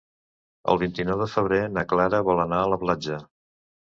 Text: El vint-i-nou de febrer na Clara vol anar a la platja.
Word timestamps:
El 0.71 0.79
vint-i-nou 0.83 1.19
de 1.23 1.27
febrer 1.33 1.59
na 1.75 1.83
Clara 1.91 2.23
vol 2.31 2.43
anar 2.45 2.63
a 2.65 2.71
la 2.75 2.79
platja. 2.87 3.21